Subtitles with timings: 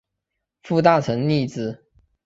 [0.63, 1.85] 副大臣贰之。